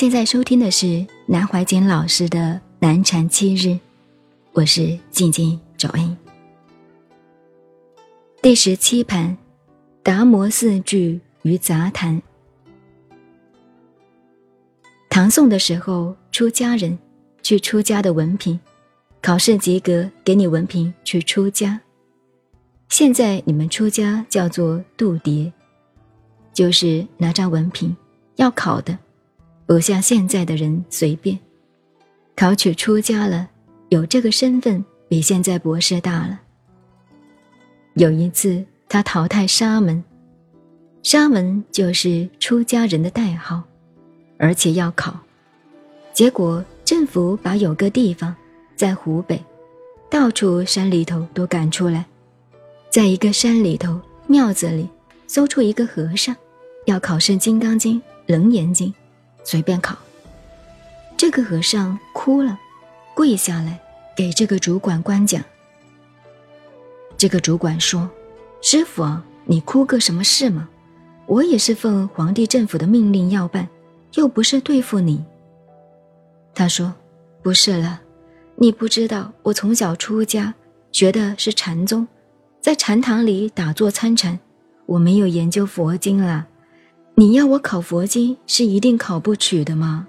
[0.00, 2.38] 现在收听的是南怀瑾老师的
[2.78, 3.68] 《南禅七日》，
[4.52, 6.16] 我是静静九恩。
[8.40, 9.36] 第十七盘，
[10.02, 12.22] 达摩四句与杂谈。
[15.10, 16.98] 唐宋的时候，出家人
[17.42, 18.58] 去出家的文凭，
[19.20, 21.78] 考试及格给你文凭去出家。
[22.88, 25.52] 现在你们出家叫做度牒，
[26.54, 27.94] 就是拿张文凭
[28.36, 28.98] 要考的。
[29.70, 31.38] 不像现在的人随便，
[32.34, 33.48] 考取出家了，
[33.90, 36.40] 有这个身份比现在博士大了。
[37.94, 40.02] 有一次，他淘汰沙门，
[41.04, 43.62] 沙门就是出家人的代号，
[44.38, 45.16] 而且要考，
[46.12, 48.34] 结果政府把有个地方
[48.74, 49.40] 在湖北，
[50.10, 52.04] 到处山里头都赶出来，
[52.90, 54.88] 在一个山里头庙子里
[55.28, 56.34] 搜出一个和尚，
[56.86, 58.88] 要考试《金刚经》《楞严经》。
[59.44, 59.96] 随便考。
[61.16, 62.58] 这个和尚哭了，
[63.14, 63.78] 跪下来
[64.16, 65.42] 给这个主管官讲。
[67.16, 68.10] 这个主管说
[68.62, 69.04] ：“师傅，
[69.44, 70.68] 你哭个什么事嘛？
[71.26, 73.68] 我也是奉皇帝政府的命令要办，
[74.14, 75.22] 又不是对付你。”
[76.54, 76.94] 他说
[77.42, 78.00] ：“不是了，
[78.56, 80.54] 你不知道，我从小出家，
[80.90, 82.08] 学的是禅宗，
[82.60, 84.38] 在禅堂里打坐参禅，
[84.86, 86.46] 我没有研究佛经了。”
[87.20, 90.08] 你要我考佛经是一定考不取的吗？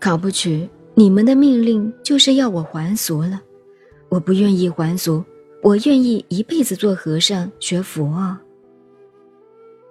[0.00, 3.40] 考不取，你们的命令就是要我还俗了。
[4.08, 5.24] 我不愿意还俗，
[5.62, 8.42] 我愿意一辈子做和尚学佛啊。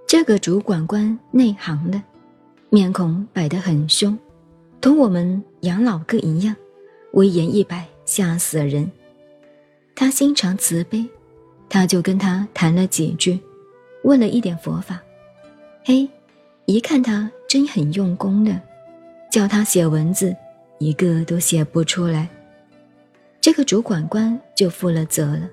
[0.05, 2.03] 这个主管官内行的，
[2.69, 4.19] 面孔摆得很凶，
[4.81, 6.53] 同我们杨老哥一样，
[7.13, 8.91] 威严一摆，吓死人。
[9.95, 11.07] 他心肠慈悲，
[11.69, 13.39] 他就跟他谈了几句，
[14.03, 14.99] 问了一点佛法，
[15.85, 16.05] 嘿。
[16.67, 18.59] 一看他真很用功的，
[19.31, 20.35] 叫他写文字，
[20.79, 22.27] 一个都写不出来。
[23.39, 25.49] 这个主管官就负了责了，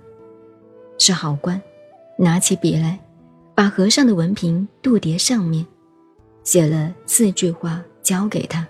[0.98, 1.62] 是好官，
[2.18, 2.98] 拿起笔来，
[3.54, 5.64] 把和尚的文凭度牒上面，
[6.42, 8.66] 写了四句话交给他：“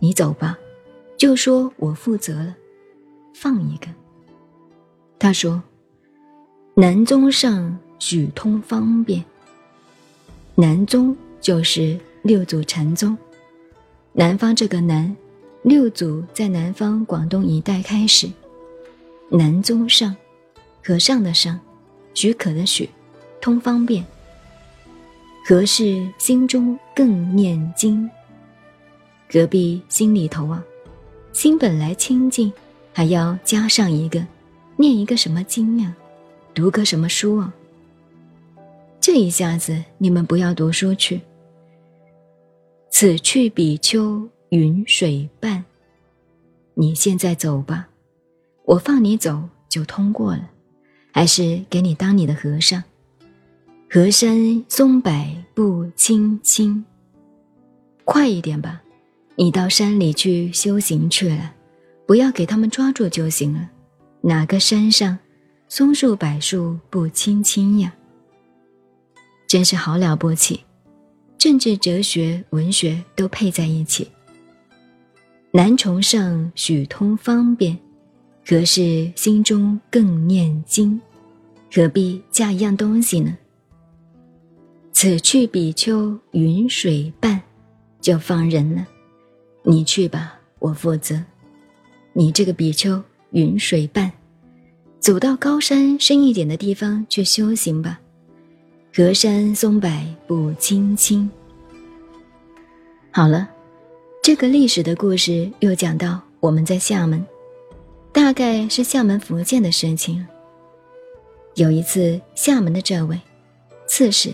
[0.00, 0.58] 你走吧，
[1.18, 2.56] 就说我负责了，
[3.34, 3.88] 放一个。”
[5.20, 5.62] 他说
[6.72, 9.22] ：“南宗上许通方便，
[10.54, 13.18] 南宗。”就是六祖禅宗，
[14.12, 15.14] 南方这个南，
[15.62, 18.30] 六祖在南方广东一带开始。
[19.28, 20.14] 南宗上，
[20.84, 21.58] 和尚的上，
[22.14, 22.88] 许可的许，
[23.40, 24.04] 通方便。
[25.44, 28.08] 何事心中更念经？
[29.28, 30.62] 隔壁心里头啊，
[31.32, 32.52] 心本来清净，
[32.92, 34.24] 还要加上一个，
[34.76, 35.92] 念一个什么经啊，
[36.54, 37.52] 读个什么书啊？
[39.00, 41.20] 这一下子，你们不要读书去。
[43.02, 45.64] 此去比丘云水伴，
[46.74, 47.88] 你现在走吧，
[48.64, 50.48] 我放你走就通过了，
[51.12, 52.80] 还是给你当你的和尚？
[53.90, 55.12] 河山松柏
[55.52, 56.84] 不青青，
[58.04, 58.80] 快一点吧，
[59.34, 61.52] 你到山里去修行去了，
[62.06, 63.68] 不要给他们抓住就行了。
[64.20, 65.18] 哪个山上
[65.68, 67.92] 松树柏树不青青呀？
[69.48, 70.60] 真是好了不起。
[71.42, 74.06] 甚至、哲学、文学都配在一起。
[75.50, 77.76] 南崇尚许通方便，
[78.46, 81.00] 何事心中更念经？
[81.74, 83.36] 何必加一样东西呢？
[84.92, 87.42] 此去比丘云水伴，
[88.00, 88.86] 就放人了。
[89.64, 91.20] 你去吧，我负责。
[92.12, 93.02] 你这个比丘
[93.32, 94.12] 云水伴，
[95.00, 98.00] 走到高山深一点的地方去修行吧。
[98.94, 99.90] 隔山松柏
[100.26, 101.30] 不青青。
[103.10, 103.48] 好了，
[104.22, 107.24] 这个历史的故事又讲到我们在厦门，
[108.12, 110.26] 大概是厦门福建的事情。
[111.54, 113.18] 有一次，厦门的这位
[113.86, 114.30] 刺史，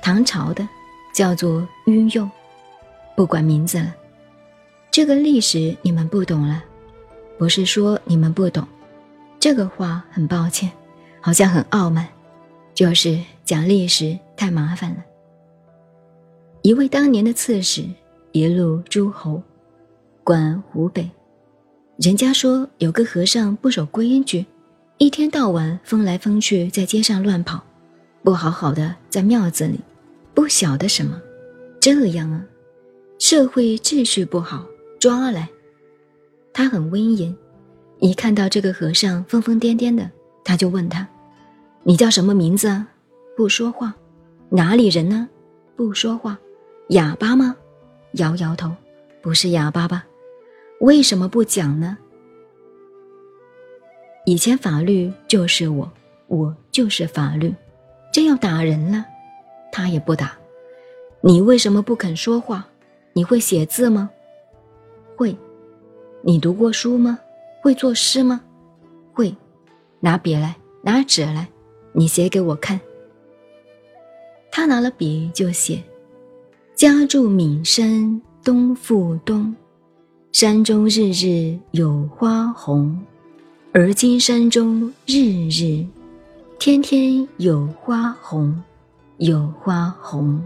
[0.00, 0.68] 唐朝的，
[1.12, 2.30] 叫做于右，
[3.16, 3.92] 不管名字了。
[4.92, 6.62] 这个历史你们不懂了，
[7.36, 8.64] 不是说你们不懂，
[9.40, 10.70] 这个话很抱歉，
[11.20, 12.06] 好像很傲慢。
[12.72, 15.04] 就是讲历史太麻烦了。
[16.62, 17.84] 一位当年的刺史，
[18.32, 19.42] 一路诸侯，
[20.22, 21.10] 管湖北。
[21.98, 24.46] 人家说有个和尚不守规矩，
[24.98, 27.62] 一天到晚疯来疯去，在街上乱跑，
[28.22, 29.78] 不好好的在庙子里，
[30.32, 31.20] 不晓得什么，
[31.78, 32.42] 这样啊，
[33.18, 34.64] 社会秩序不好，
[34.98, 35.48] 抓来。
[36.52, 37.36] 他很威严，
[38.00, 40.10] 一看到这个和尚疯疯癫癫的，
[40.42, 41.06] 他就问他。
[41.82, 42.88] 你叫什么名字啊？
[43.36, 43.94] 不说话。
[44.48, 45.28] 哪里人呢？
[45.76, 46.38] 不说话。
[46.90, 47.56] 哑巴吗？
[48.12, 48.70] 摇摇头。
[49.20, 50.04] 不是哑巴吧？
[50.80, 51.96] 为什么不讲呢？
[54.26, 55.90] 以前法律就是我，
[56.28, 57.54] 我就是法律。
[58.12, 59.04] 真要打人了，
[59.72, 60.36] 他也不打。
[61.20, 62.68] 你为什么不肯说话？
[63.14, 64.10] 你会写字吗？
[65.16, 65.36] 会。
[66.22, 67.18] 你读过书吗？
[67.62, 68.40] 会作诗吗？
[69.12, 69.34] 会。
[70.00, 71.48] 拿笔来，拿纸来，
[71.92, 72.78] 你写给我看。
[74.56, 75.82] 他拿了笔就写
[76.76, 79.52] ：“家住岷山东复东，
[80.30, 82.96] 山中日日有花红。
[83.72, 85.84] 而今山中日日，
[86.56, 88.62] 天天有花红，
[89.16, 90.40] 有花红。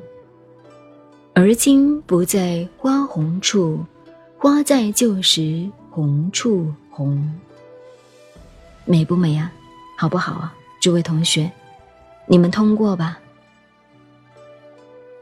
[1.35, 3.79] 而今不在花红处，
[4.39, 7.31] 花在旧时红处红。”
[8.87, 9.53] 美不美啊？
[9.99, 10.55] 好不好啊？
[10.81, 11.53] 诸位同学，
[12.27, 13.21] 你们通过吧。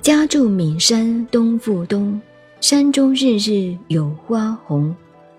[0.07, 2.21] 家住岷山东复东，
[2.61, 4.95] 山中日日有花红。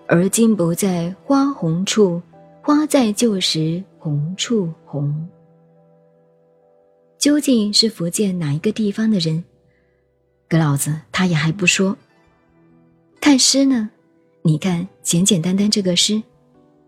[0.06, 2.20] 而今不在花红处，
[2.60, 5.26] 花在旧时红处红。
[7.16, 9.42] 究竟是福建哪一个地方的人？
[10.46, 11.96] 葛老子他也还不说。
[13.22, 13.88] 看诗呢？
[14.42, 16.22] 你看简简单单这个诗，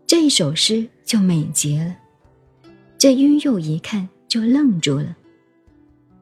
[0.05, 1.95] 这一首诗就美极了。
[2.99, 5.17] 这晕幼一看就愣住了。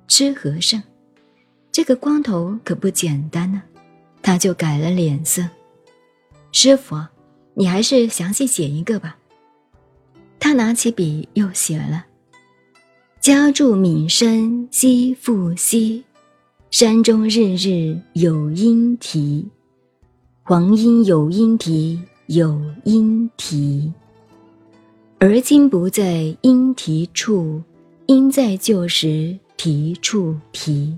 [0.08, 0.82] 吃和尚。
[1.80, 3.64] 这个光头可不简单呢，
[4.22, 5.48] 他就改了脸色。
[6.52, 6.98] 师傅，
[7.54, 9.16] 你还是详细写一个吧。
[10.42, 12.06] 他拿起笔又写了
[13.22, 16.04] ：“家住岷山西复西，
[16.70, 19.48] 山中日日有莺啼，
[20.44, 23.94] 黄莺有莺啼，有莺啼。
[25.18, 27.64] 而今不在莺啼处，
[28.08, 30.94] 应在旧时啼处啼。”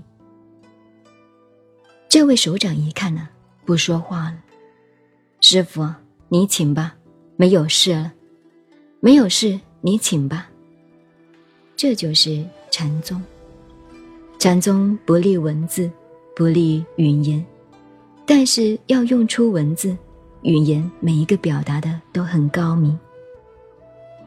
[2.12, 3.26] 这位首长一看呢，
[3.64, 4.34] 不说话了。
[5.40, 5.88] 师傅，
[6.28, 6.94] 你请吧，
[7.36, 8.12] 没有事了，
[9.00, 10.50] 没有事，你请吧。
[11.74, 13.18] 这就是禅宗。
[14.38, 15.90] 禅宗不立文字，
[16.36, 17.42] 不立语言，
[18.26, 19.96] 但是要用出文字、
[20.42, 22.94] 语言，每一个表达的都很高明。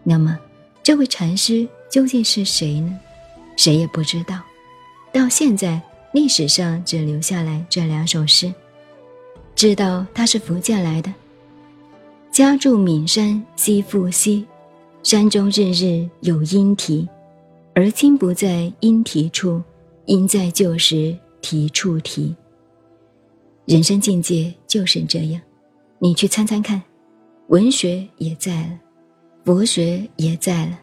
[0.02, 0.40] 那么，
[0.82, 3.00] 这位禅师究竟是谁呢？
[3.56, 4.42] 谁也不知道。
[5.14, 5.80] 到现在。
[6.16, 8.50] 历史上只留下来这两首诗，
[9.54, 11.14] 知道他是福建来的，
[12.32, 14.48] 家住岷山西复西，
[15.04, 17.06] 山中日日有莺啼，
[17.74, 19.62] 而今不在莺啼处，
[20.06, 22.34] 应在旧时啼处啼。
[23.66, 25.42] 人生境界就是这样，
[26.00, 26.82] 你去参参看，
[27.48, 28.80] 文学也在了，
[29.44, 30.80] 佛学也在了。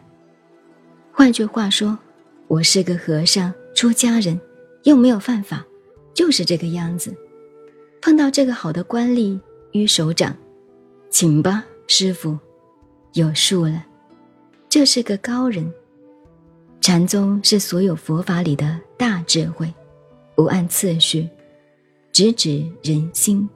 [1.11, 1.97] 换句话说，
[2.47, 4.39] 我是个和尚，出家人。
[4.83, 5.65] 又没有犯法，
[6.13, 7.15] 就是这个样子。
[8.01, 9.39] 碰到这个好的官吏
[9.71, 10.35] 与首长，
[11.09, 12.37] 请吧，师傅，
[13.13, 13.85] 有数了。
[14.69, 15.71] 这是个高人。
[16.81, 19.73] 禅宗是所有佛法里的大智慧，
[20.35, 21.29] 不按次序，
[22.11, 23.49] 直指人心，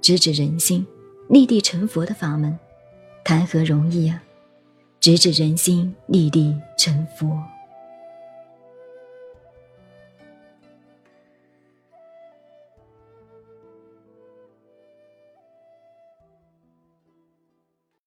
[0.00, 0.86] 直指人心，
[1.28, 2.56] 立地成佛的法门，
[3.24, 4.22] 谈何容易啊！
[5.00, 7.36] 直指人心，立地成佛。